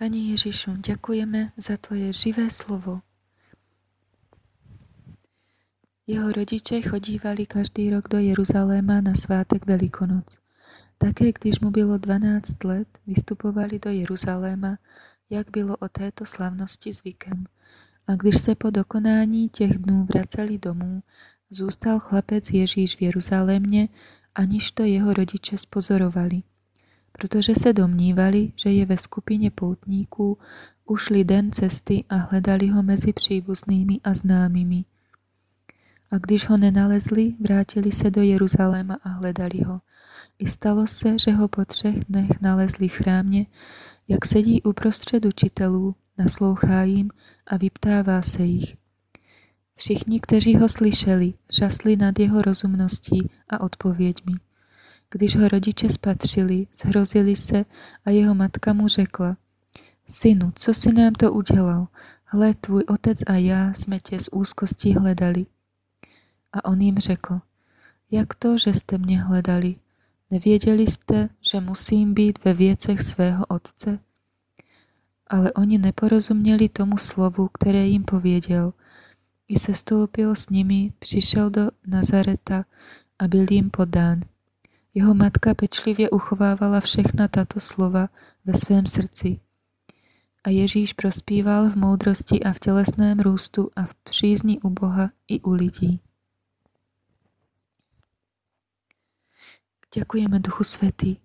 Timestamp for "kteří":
50.20-50.56